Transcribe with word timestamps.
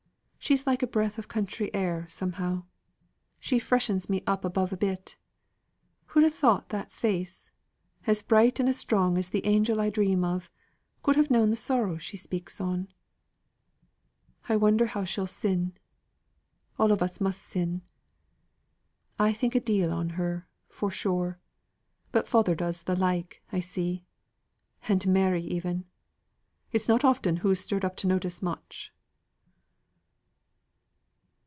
She's 0.43 0.65
like 0.65 0.81
a 0.81 0.87
breath 0.87 1.19
of 1.19 1.27
country 1.27 1.71
air, 1.73 2.07
somehow. 2.09 2.63
She 3.39 3.59
freshens 3.59 4.09
me 4.09 4.23
up 4.25 4.43
above 4.43 4.73
a 4.73 4.75
bit. 4.75 5.15
Who'd 6.07 6.23
a 6.23 6.31
thought 6.31 6.69
that 6.69 6.91
face 6.91 7.51
as 8.07 8.23
bright 8.23 8.59
and 8.59 8.67
as 8.67 8.75
strong 8.75 9.19
as 9.19 9.29
the 9.29 9.45
angel 9.45 9.79
I 9.79 9.91
dream 9.91 10.23
of 10.25 10.49
could 11.03 11.15
have 11.15 11.29
known 11.29 11.51
the 11.51 11.55
sorrow 11.55 11.97
she 11.99 12.17
speaks 12.17 12.59
on? 12.59 12.87
I 14.49 14.55
wonder 14.57 14.87
how 14.87 15.03
she'll 15.03 15.27
sin. 15.27 15.77
All 16.79 16.91
on 16.91 16.99
us 17.03 17.21
must 17.21 17.43
sin. 17.43 17.83
I 19.19 19.33
think 19.33 19.53
a 19.53 19.59
deal 19.59 19.93
on 19.93 20.09
her, 20.11 20.47
for 20.69 20.89
sure. 20.89 21.37
But 22.11 22.27
father 22.27 22.55
does 22.55 22.83
the 22.83 22.95
like, 22.95 23.43
I 23.53 23.59
see. 23.59 24.05
And 24.89 25.05
Mary 25.07 25.43
even. 25.43 25.85
It's 26.71 26.87
not 26.89 27.05
often 27.05 27.37
hoo's 27.37 27.59
stirred 27.61 27.85
up 27.85 27.95
to 27.97 28.07
notice 28.07 28.41
much." 28.41 28.91